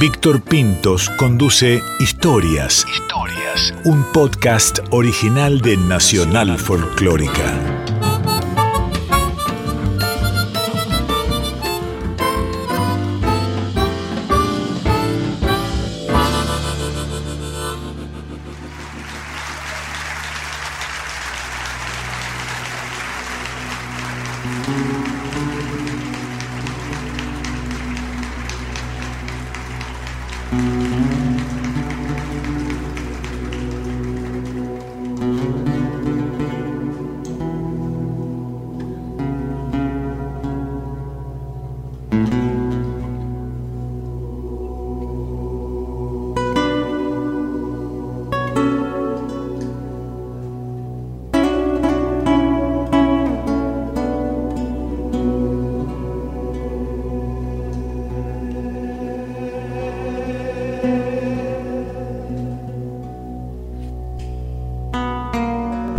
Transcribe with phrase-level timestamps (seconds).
[0.00, 2.86] Víctor Pintos conduce Historias.
[2.88, 3.74] Historias.
[3.84, 7.69] Un podcast original de Nacional Folclórica.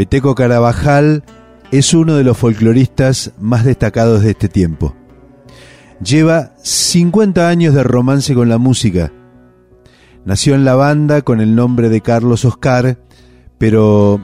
[0.02, 1.24] Peteco Carabajal
[1.72, 4.96] es uno de los folcloristas más destacados de este tiempo.
[6.04, 9.14] Lleva 50 años de romance con la música.
[10.26, 12.98] Nació en la banda con el nombre de Carlos Oscar,
[13.60, 14.20] pero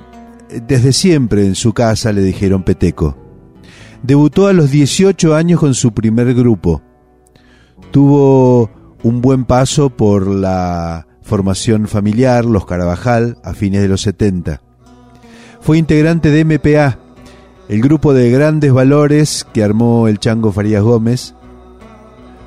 [0.68, 3.16] desde siempre en su casa le dijeron Peteco.
[4.02, 6.82] Debutó a los 18 años con su primer grupo.
[7.92, 8.72] Tuvo
[9.04, 14.64] un buen paso por la formación familiar, los Carabajal, a fines de los 70.
[15.62, 16.98] Fue integrante de MPA,
[17.68, 21.36] el grupo de grandes valores que armó el Chango Farías Gómez.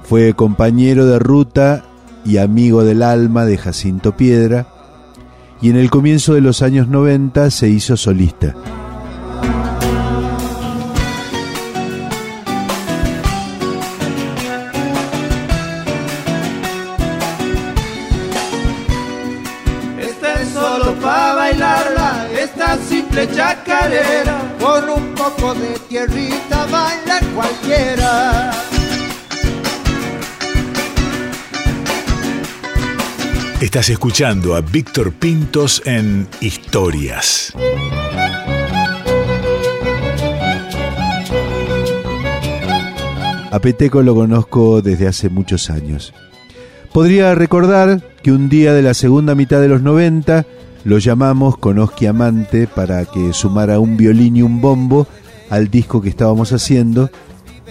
[0.05, 1.85] Fue compañero de ruta
[2.25, 4.67] y amigo del alma de Jacinto Piedra.
[5.61, 8.55] Y en el comienzo de los años 90 se hizo solista.
[20.01, 22.79] Esta es solo para bailarla, esta
[23.11, 24.57] simple chacarera.
[24.61, 28.51] Con un poco de tierrita baila cualquiera.
[33.61, 37.53] Estás escuchando a Víctor Pintos en Historias.
[43.53, 46.15] A Peteco lo conozco desde hace muchos años.
[46.93, 50.47] Podría recordar que un día de la segunda mitad de los 90
[50.85, 55.07] lo llamamos con Oski Amante para que sumara un violín y un bombo
[55.51, 57.11] al disco que estábamos haciendo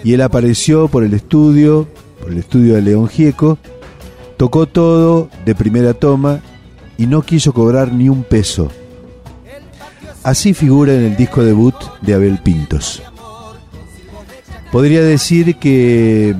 [0.03, 1.87] y él apareció por el estudio,
[2.21, 3.57] por el estudio de León Gieco,
[4.37, 6.39] tocó todo de primera toma
[6.97, 8.69] y no quiso cobrar ni un peso.
[10.23, 13.01] Así figura en el disco debut de Abel Pintos.
[14.71, 16.35] Podría decir que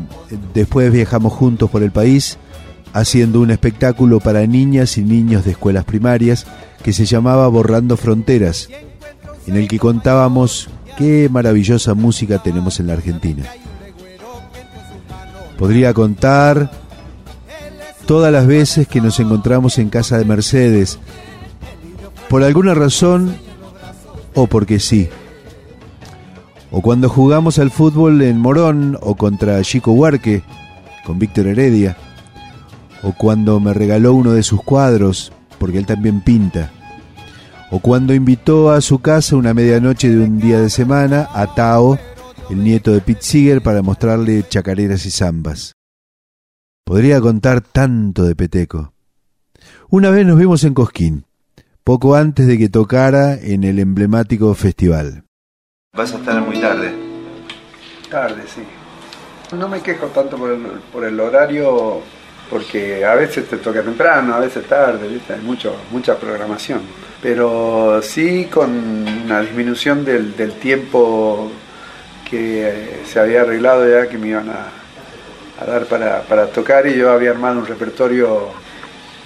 [0.53, 2.38] después viajamos juntos por el país
[2.94, 6.45] haciendo un espectáculo para niñas y niños de escuelas primarias
[6.83, 8.69] que se llamaba Borrando Fronteras,
[9.47, 13.45] en el que contábamos qué maravillosa música tenemos en la Argentina.
[15.57, 16.72] Podría contar
[18.05, 21.00] todas las veces que nos encontramos en casa de Mercedes,
[22.29, 23.35] por alguna razón
[24.33, 25.09] o porque sí.
[26.71, 30.44] O cuando jugamos al fútbol en Morón o contra Chico Huarque
[31.06, 31.97] con Víctor Heredia.
[33.03, 36.71] O cuando me regaló uno de sus cuadros, porque él también pinta.
[37.71, 41.99] O cuando invitó a su casa una medianoche de un día de semana a Tao,
[42.49, 45.73] el nieto de Pete Seeger, para mostrarle chacareras y zambas.
[46.83, 48.93] Podría contar tanto de Peteco.
[49.89, 51.25] Una vez nos vimos en Cosquín,
[51.83, 55.25] poco antes de que tocara en el emblemático festival.
[55.93, 56.93] Vas a estar muy tarde.
[58.09, 58.61] Tarde, sí.
[59.55, 60.61] No me quejo tanto por el,
[60.91, 62.01] por el horario,
[62.49, 65.33] porque a veces te toca temprano, a veces tarde, ¿viste?
[65.33, 66.81] hay mucho, mucha programación.
[67.21, 68.71] Pero sí con
[69.25, 71.51] una disminución del, tiempo
[72.29, 74.68] que eh, se había arreglado ya que me iban a,
[75.62, 78.50] a dar para, para tocar y yo había armado un repertorio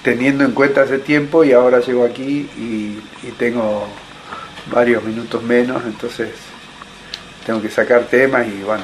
[0.04, 3.88] teniendo en cuenta ese tiempo y ahora llego aquí y, y tengo
[4.72, 6.30] varios minutos menos, entonces
[7.46, 8.84] tengo que sacar temas y bueno,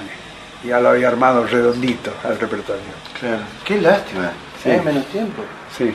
[0.64, 2.82] ya lo había armado redondito al repertorio.
[3.20, 3.42] Claro.
[3.66, 4.32] Qué lástima.
[4.64, 4.70] Sí.
[4.72, 4.82] ¿eh?
[4.84, 5.44] Menos tiempo.
[5.78, 5.94] Sí,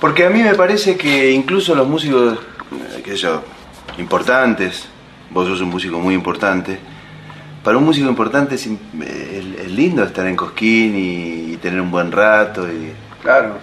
[0.00, 2.38] Porque a mí me parece que incluso los músicos,
[2.96, 3.42] eh, qué sé yo,
[3.98, 4.86] importantes,
[5.30, 6.78] vos sos un músico muy importante,
[7.64, 11.90] para un músico importante es, eh, es- lindo estar en Cosquín y, y tener un
[11.90, 12.68] buen rato.
[12.68, 12.92] Y,
[13.22, 13.56] claro.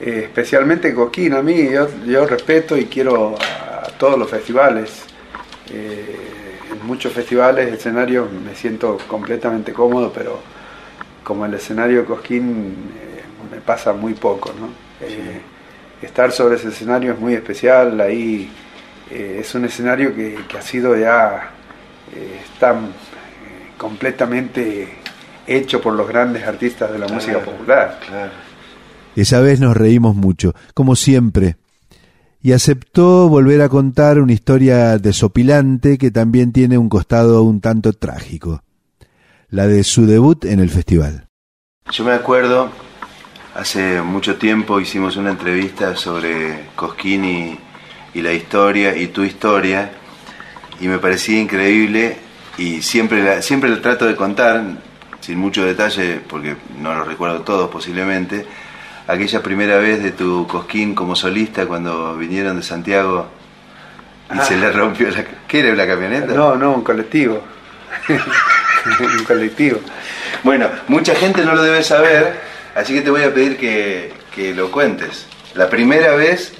[0.00, 5.04] Eh, especialmente Coquín, a mí yo, yo respeto y quiero a todos los festivales.
[5.70, 6.31] Eh,
[6.82, 10.40] en muchos festivales, escenarios, me siento completamente cómodo, pero
[11.22, 14.68] como el escenario de Cosquín, eh, me pasa muy poco, ¿no?
[15.00, 15.40] Eh,
[16.02, 18.50] estar sobre ese escenario es muy especial, ahí
[19.10, 21.50] eh, es un escenario que, que ha sido ya
[22.14, 22.76] eh, está eh,
[23.78, 24.88] completamente
[25.46, 27.98] hecho por los grandes artistas de la música popular.
[28.06, 28.32] Claro.
[29.14, 31.56] Esa vez nos reímos mucho, como siempre,
[32.42, 37.92] y aceptó volver a contar una historia desopilante que también tiene un costado un tanto
[37.92, 38.62] trágico,
[39.48, 41.28] la de su debut en el festival.
[41.90, 42.70] Yo me acuerdo,
[43.54, 47.58] hace mucho tiempo hicimos una entrevista sobre Cosquín y,
[48.14, 49.92] y la historia y tu historia,
[50.80, 52.16] y me parecía increíble
[52.58, 54.64] y siempre la, siempre la trato de contar,
[55.20, 58.46] sin mucho detalle, porque no lo recuerdo todos posiblemente,
[59.12, 63.26] aquella primera vez de tu Cosquín como solista cuando vinieron de Santiago
[64.34, 65.24] y se le rompió la...
[65.46, 66.32] ¿Qué era una camioneta?
[66.32, 67.40] No, no, un colectivo.
[68.08, 69.80] un colectivo.
[70.42, 72.40] Bueno, mucha gente no lo debe saber,
[72.74, 75.26] así que te voy a pedir que, que lo cuentes.
[75.54, 76.54] La primera vez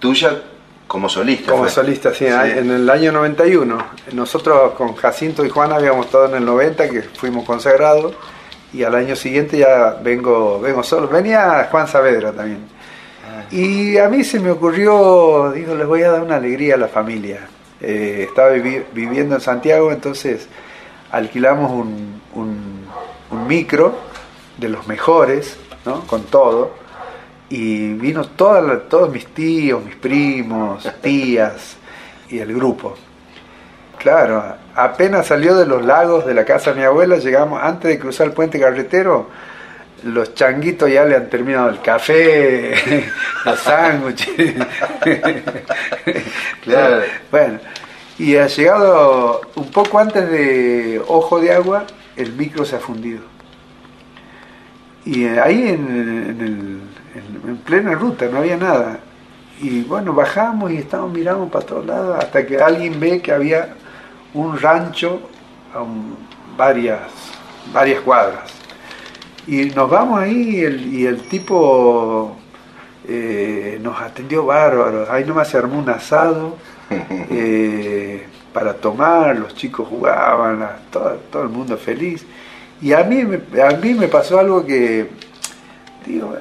[0.00, 0.42] tuya
[0.86, 1.50] como solista.
[1.50, 1.72] Como fue.
[1.72, 2.30] solista, sí, Sí.
[2.30, 3.78] en el año 91.
[4.12, 8.14] Nosotros con Jacinto y Juan habíamos estado en el 90, que fuimos consagrados,
[8.72, 11.08] y al año siguiente ya vengo, vengo solo.
[11.08, 12.66] Venía Juan Saavedra también.
[13.50, 16.88] Y a mí se me ocurrió, digo, les voy a dar una alegría a la
[16.88, 17.46] familia.
[17.80, 20.48] Eh, estaba vivi- viviendo en Santiago, entonces
[21.10, 22.84] alquilamos un, un-
[23.30, 23.94] un micro
[24.58, 25.56] de los mejores,
[25.86, 26.00] ¿no?
[26.06, 26.72] con todo,
[27.48, 31.76] y vino toda la- todos mis tíos, mis primos, tías
[32.28, 32.96] y el grupo.
[33.98, 34.42] Claro,
[34.76, 38.28] apenas salió de los lagos de la casa de mi abuela, llegamos, antes de cruzar
[38.28, 39.28] el puente carretero,
[40.04, 42.74] los changuitos ya le han terminado el café,
[43.44, 44.54] los sándwiches.
[46.62, 47.02] Claro.
[47.30, 47.58] Bueno,
[48.18, 51.84] y ha llegado un poco antes de Ojo de Agua,
[52.16, 53.20] el micro se ha fundido.
[55.04, 56.80] Y ahí en, en el-
[57.44, 58.98] en- en plena ruta, no había nada.
[59.60, 63.70] Y bueno, bajamos y estábamos mirando para todos lados hasta que alguien ve que había
[64.40, 65.20] un rancho
[65.74, 66.16] a un-
[66.56, 67.00] varias,
[67.72, 68.50] varias cuadras.
[69.46, 72.36] Y nos vamos ahí y el, y el tipo
[73.06, 75.10] eh, nos atendió bárbaro.
[75.10, 76.56] Ahí nomás se armó un asado
[76.90, 82.24] eh, para tomar, los chicos jugaban, la- todo, todo el mundo feliz.
[82.80, 85.10] Y a mí, me- a mí me pasó algo que,
[86.06, 86.36] digo,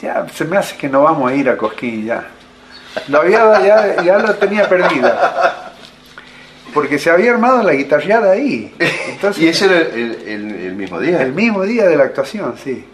[0.00, 2.24] ya se me hace que no vamos a ir a Cosquín ya.
[3.08, 5.61] Lo había, ya, ya lo tenía perdida.
[6.72, 8.74] Porque se había armado la guitarreada ahí.
[9.08, 11.22] Entonces, ¿Y ese era el, el- el mismo día?
[11.22, 12.84] el mismo día de la actuación, sí.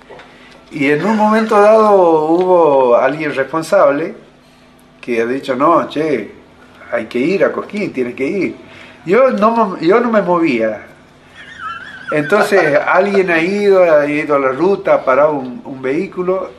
[0.70, 1.92] Y en un momento dado
[2.26, 4.14] hubo alguien responsable
[5.00, 6.30] que ha dicho, no, che,
[6.92, 8.56] hay que ir a Cosquín, tienes que ir.
[9.06, 10.82] Yo no, yo no me movía.
[12.12, 16.50] Entonces alguien ha ido, ha ido a la ruta, ha parado un, un vehículo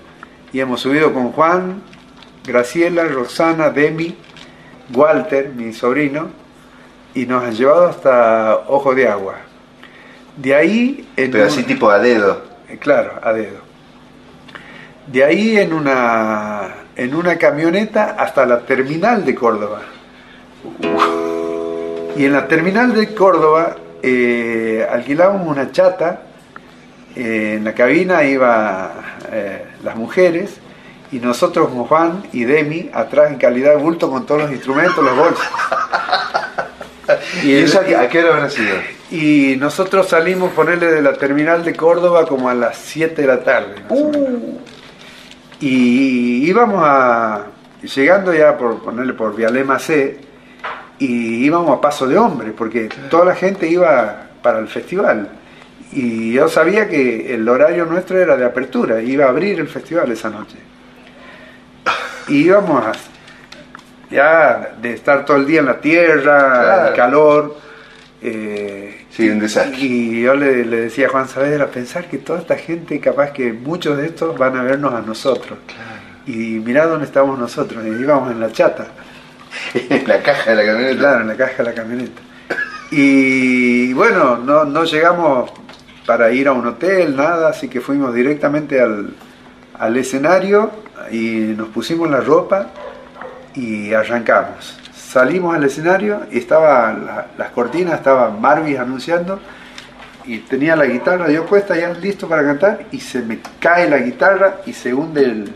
[0.54, 1.82] y hemos subido con Juan,
[2.46, 4.16] Graciela, Roxana, Demi,
[4.94, 6.30] Walter, mi sobrino,
[7.22, 9.36] y nos han llevado hasta Ojo de Agua.
[10.38, 11.08] De ahí...
[11.18, 12.42] en Pero un- así tipo a dedo.
[12.70, 13.58] eh, Claro, a dedo.
[15.08, 19.82] De ahí en una, en una camioneta hasta la terminal de Córdoba.
[22.16, 26.22] Y en la terminal de Córdoba eh, alquilamos una chata.
[27.16, 28.90] eh, en la cabina iban
[29.84, 30.58] las mujeres
[31.12, 35.16] y nosotros Juan y Demi atrás en calidad de bulto con todos los instrumentos, los
[35.18, 35.48] bolsos.
[37.44, 38.76] ¿Y eso a qué, hora habrá sido?
[39.12, 43.44] y nosotros salimos, ponerle de la terminal de Córdoba como a las 7 de la
[43.44, 43.76] tarde.
[43.90, 44.60] menos.
[45.60, 47.46] Y íbamos a,
[47.82, 50.20] llegando ya por ponerle por Vialema C,
[51.00, 55.30] y íbamos a paso de hombre, porque toda la gente iba para el festival.
[55.92, 60.12] Y yo sabía que el horario nuestro era de apertura, iba a abrir el festival
[60.12, 60.58] esa noche.
[62.28, 62.92] Y íbamos a,
[64.12, 66.88] ya de estar todo el día en la tierra, Claro.
[66.90, 67.58] el calor.
[68.22, 69.78] eh, Sí, un desastre.
[69.80, 73.52] y yo le, le decía a Juan Saavedra, pensar que toda esta gente, capaz que
[73.54, 75.58] muchos de estos van a vernos a nosotros.
[76.26, 78.88] Y mirá dónde estamos nosotros, y íbamos en la chata,
[79.74, 81.00] En la caja de la camioneta.
[81.00, 82.22] claro, en la caja de la camioneta.
[82.92, 85.52] Y bueno, no, no llegamos
[86.06, 89.12] para ir a un hotel, nada, así que fuimos directamente al,
[89.78, 90.72] al escenario
[91.12, 92.68] y nos pusimos la ropa
[93.60, 94.78] y arrancamos.
[94.96, 99.40] Salimos al escenario y estaba la- las cortinas, estaba Marvis anunciando
[100.26, 103.98] y tenía la guitarra yo puesta ya listo para cantar y se me cae la
[103.98, 105.52] guitarra y se hunde el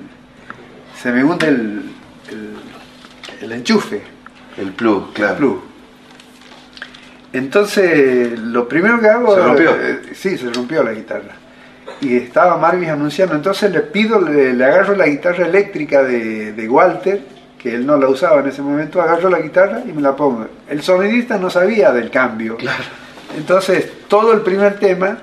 [1.01, 1.91] se me hunde el,
[2.31, 2.55] el,
[3.41, 4.01] el enchufe
[4.57, 5.31] El plug, claro.
[5.33, 5.61] el plug.
[7.33, 9.35] Entonces, lo primero que hago.
[9.35, 9.71] ¿Se rompió?
[9.71, 11.33] eh, sí, se rompió la guitarra.
[12.01, 16.69] y estaba Marvis anunciando, entonces le pido, le, le agarro la guitarra eléctrica de, de,
[16.69, 17.21] Walter,
[17.63, 20.45] que él no la usaba en ese momento, agarro la guitarra y me la pongo.
[20.69, 22.57] El sonidista no sabía del cambio.
[22.57, 22.83] Claro.
[23.37, 25.19] Entonces, todo el primer tema,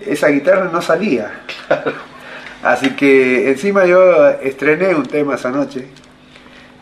[0.00, 1.42] esa guitarra no salía.
[1.66, 1.92] Claro.
[2.62, 5.86] Así que encima yo estrené un tema esa noche,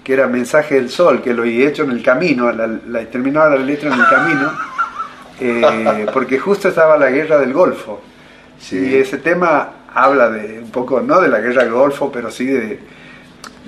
[0.05, 3.57] que era Mensaje del Sol, que lo he hecho en el camino, la, la, terminaba
[3.57, 4.53] la letra en el camino,
[5.41, 8.01] eh, porque justo estaba la guerra del Golfo.
[8.61, 8.79] Sí.
[8.79, 12.47] Y ese tema habla de un poco, no de la guerra del Golfo, pero sí
[12.47, 12.79] de,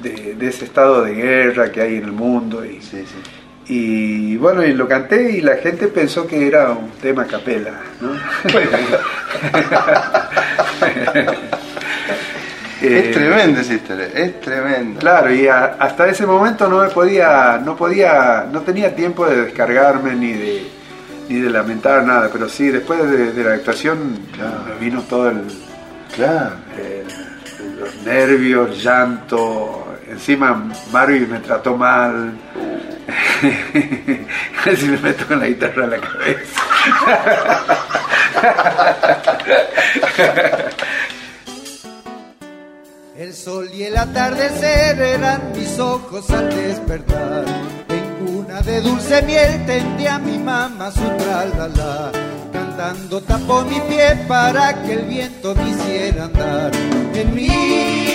[0.02, 2.64] de, de ese estado de guerra que hay en el mundo.
[2.64, 3.72] Y, Sí, sí.
[3.72, 8.12] y bueno, y lo canté y la gente pensó que era un tema capela, ¿no?
[12.82, 15.00] Es Eh, tremenda esa historia, es tremenda.
[15.00, 19.42] Claro, y a- hasta ese momento no me podía, no podía, no tenía tiempo de
[19.44, 20.70] descargarme ni de
[21.26, 24.60] ni de lamentar nada, pero sí, después de, de la actuación Claro.
[24.68, 25.40] me vino todo el,
[26.14, 26.56] Claro.
[26.76, 29.83] el- los nervios, llanto,
[30.14, 32.38] encima Marvin me trató mal,
[34.64, 36.62] casi me meto con la guitarra en la cabeza.
[43.16, 47.44] El sol y el atardecer eran mis ojos al despertar.
[47.88, 52.12] En cuna de dulce miel tendí a mi mamá su tralala.
[52.52, 56.72] Cantando tapó mi pie para que el viento me hiciera andar.
[57.14, 58.13] En mi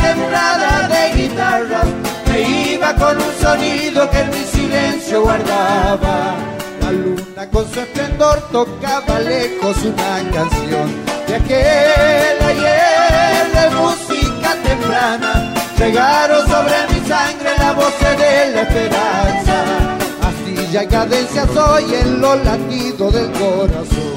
[0.00, 1.86] sembrada de guitarras,
[2.30, 2.40] me
[2.72, 6.36] iba con un sonido que en mi silencio guardaba.
[6.82, 10.88] La luna con su esplendor tocaba lejos una canción
[11.26, 15.54] de aquel ayer de música temprana.
[15.78, 19.64] Llegaron sobre mi sangre la voz de la esperanza.
[20.22, 24.09] Astilla y cadencia soy en los latidos del corazón.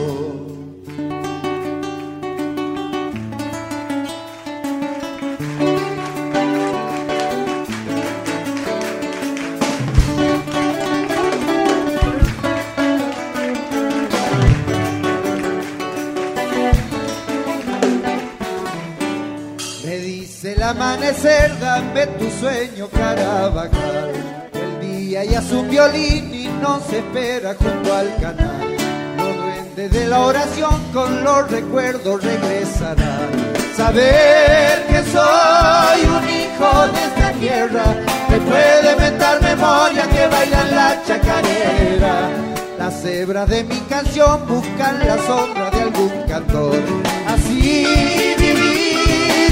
[21.14, 24.50] Amanecer, dame tu sueño, Carabajal.
[24.54, 28.76] El día ya es un violín y no se espera junto al canal.
[29.18, 33.54] Los duendes de la oración con los recuerdos regresarán.
[33.78, 37.84] Saber que soy un hijo de esta tierra
[38.30, 42.30] me puede mentar memoria que baila en la chacarera.
[42.78, 46.80] Las cebras de mi canción buscan la sombra de algún cantor.
[47.28, 48.93] Así vivir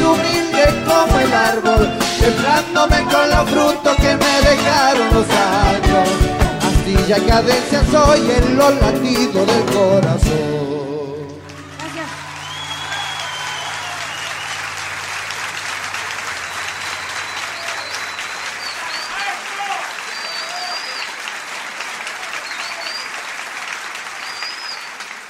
[0.03, 1.89] humilde como el árbol,
[2.19, 6.09] sembrándome con los frutos que me dejaron los años.
[6.67, 10.61] Astilla y cadencia soy en los latidos del corazón.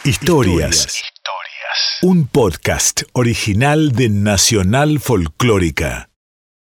[0.03, 1.10] Historias.
[2.03, 6.10] Un podcast original de Nacional Folclórica.